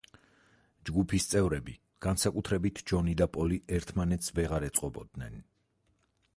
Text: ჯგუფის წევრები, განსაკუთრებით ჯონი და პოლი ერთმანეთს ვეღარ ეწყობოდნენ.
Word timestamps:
ჯგუფის 0.89 1.27
წევრები, 1.33 1.75
განსაკუთრებით 2.07 2.83
ჯონი 2.93 3.15
და 3.21 3.29
პოლი 3.37 3.61
ერთმანეთს 3.79 4.35
ვეღარ 4.39 4.69
ეწყობოდნენ. 4.71 5.41